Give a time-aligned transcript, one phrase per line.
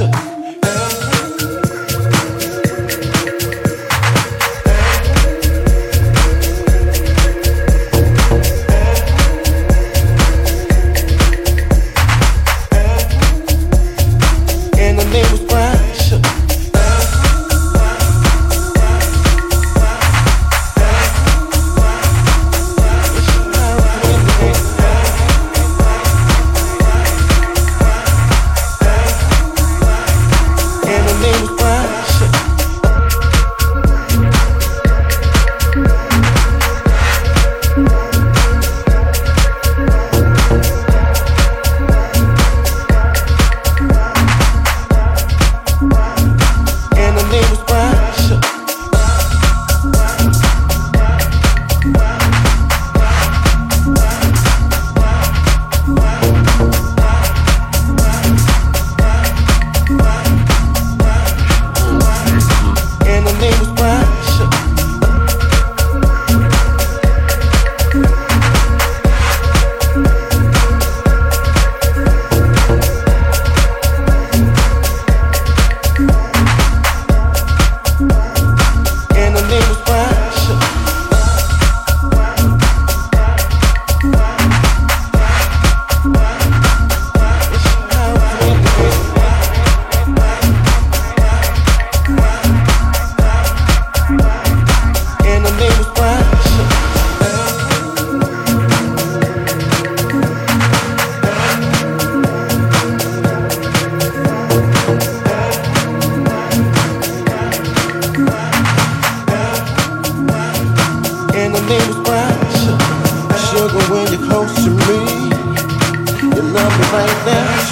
[0.00, 0.29] 셔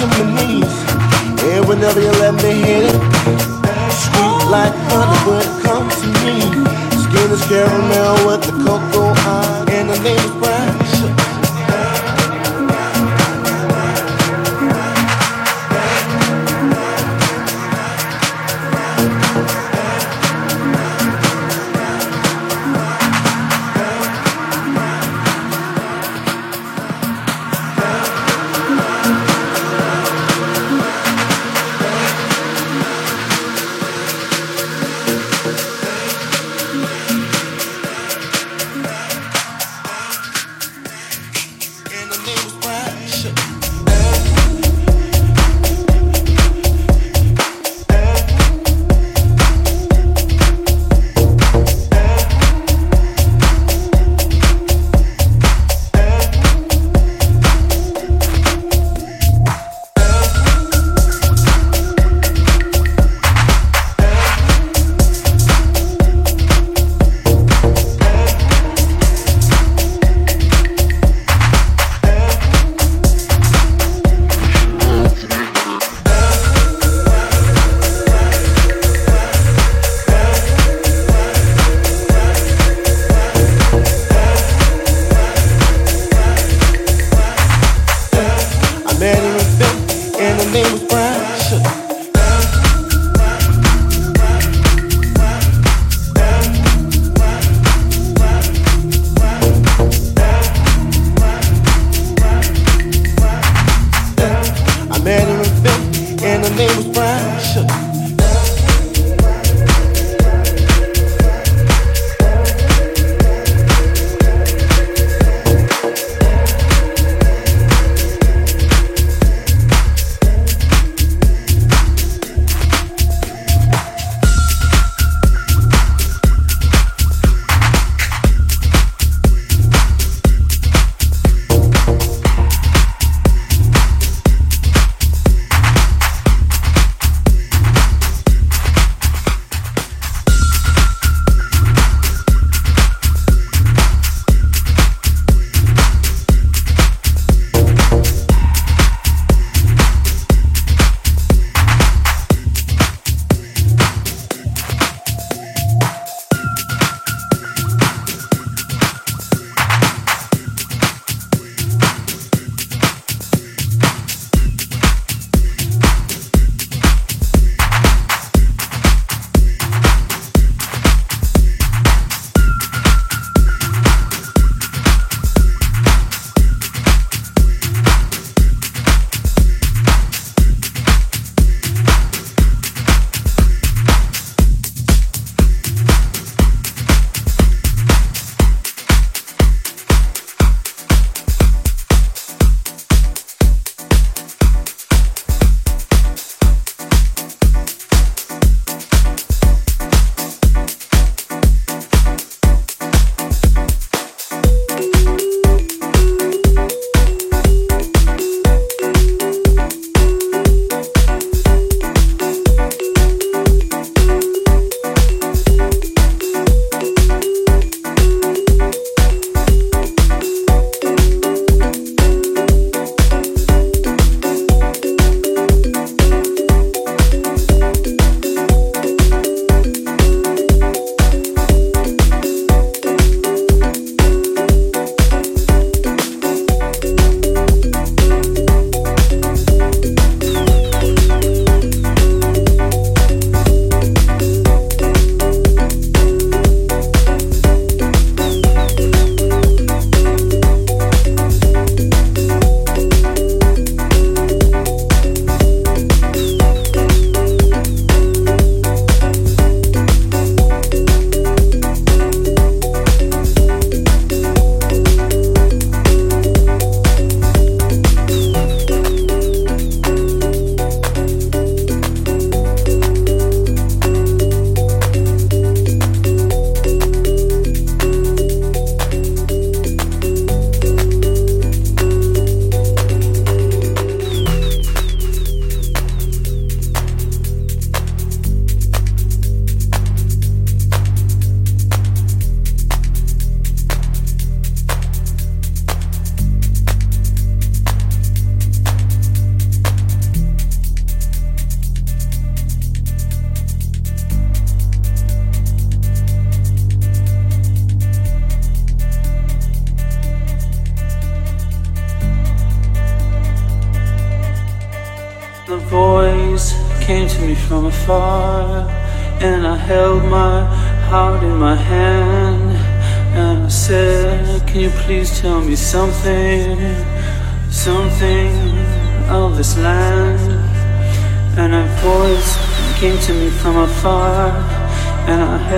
[0.07, 1.43] knees.
[1.43, 2.18] And whenever you're.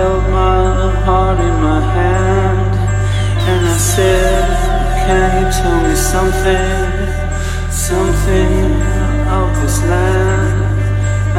[0.02, 2.74] held my heart in my hand
[3.50, 4.44] and I said,
[5.06, 6.70] Can you tell me something,
[7.70, 8.52] something
[9.38, 10.60] of this land?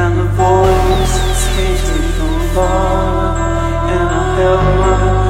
[0.00, 1.16] And the voice
[1.54, 3.36] came to me from far,
[3.96, 5.23] and I held my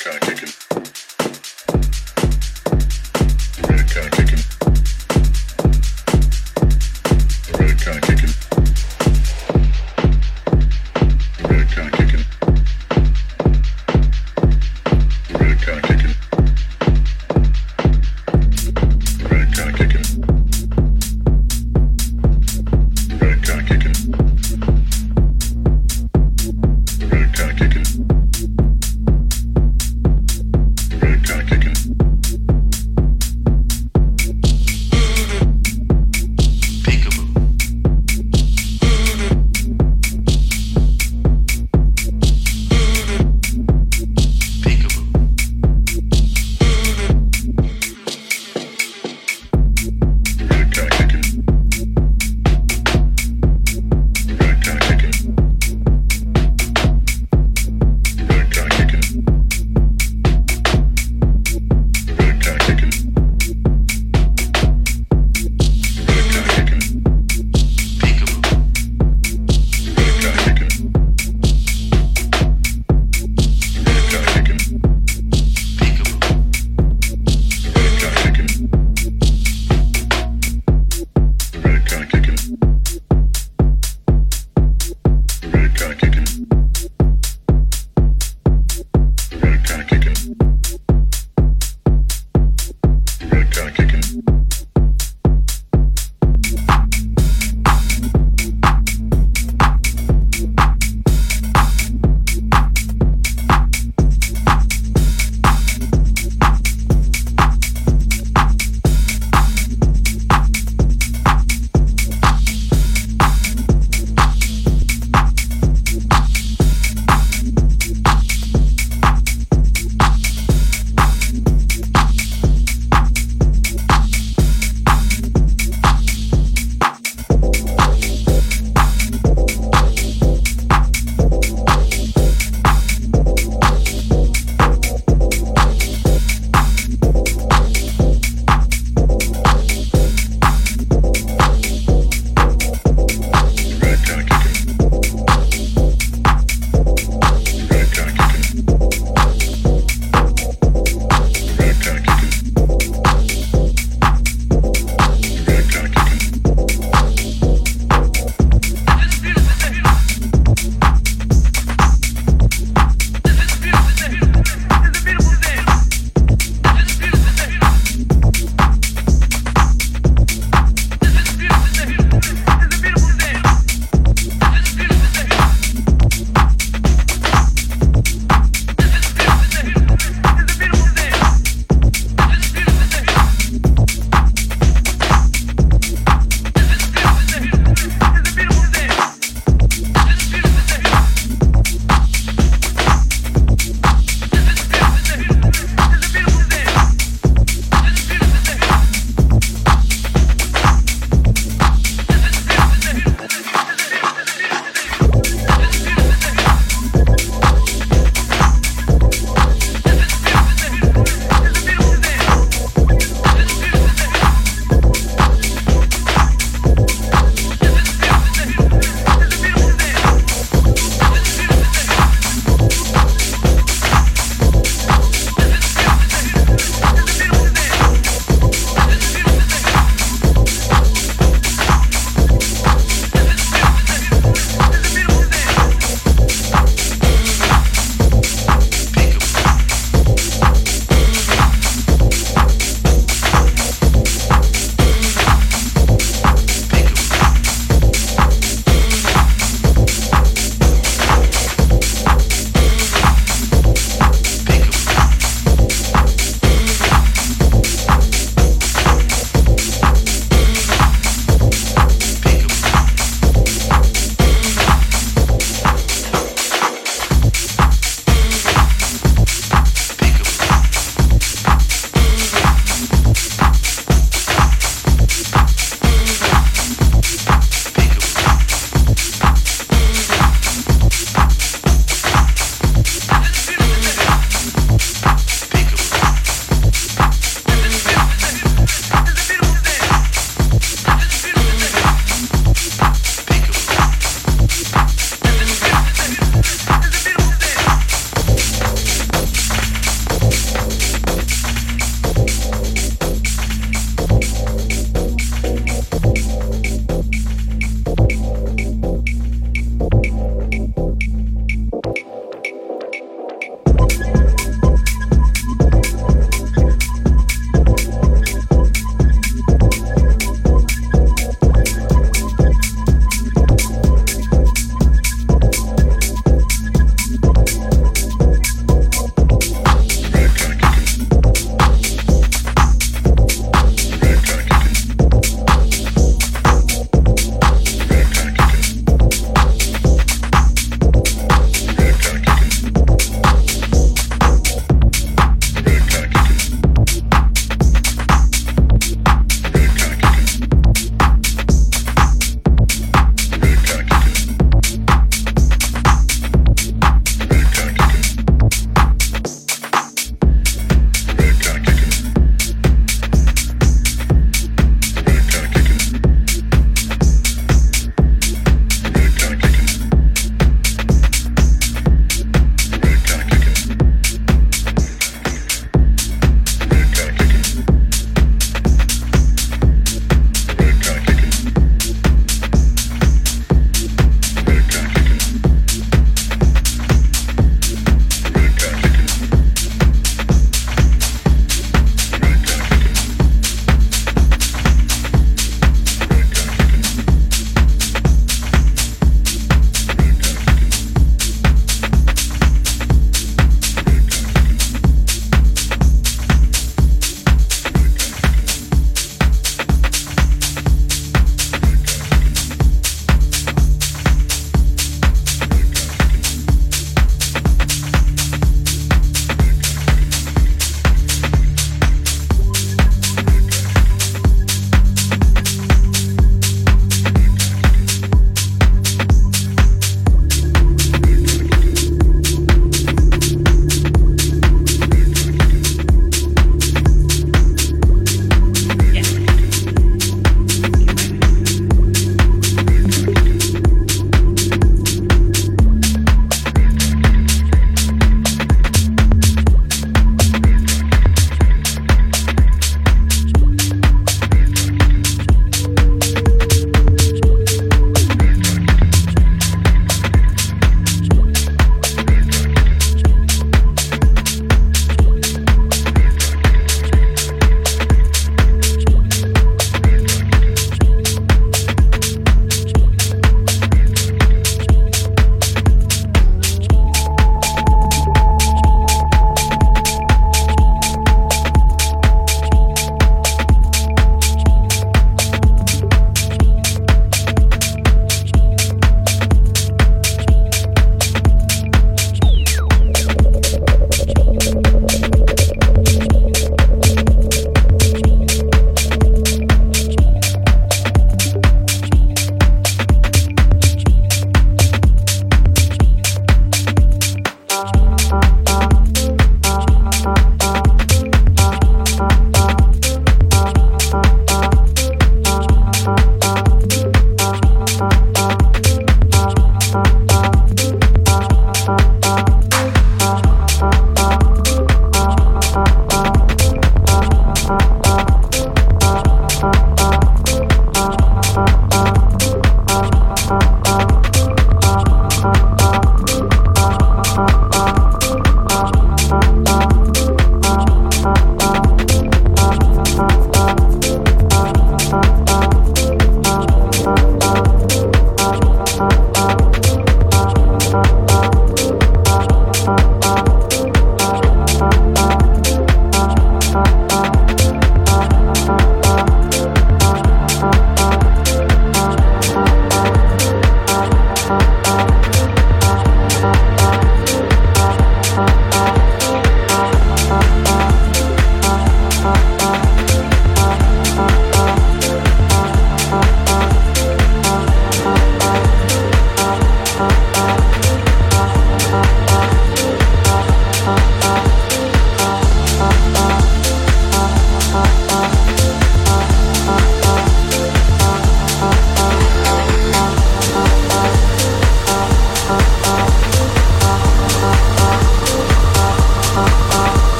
[0.00, 0.69] kind of kicking.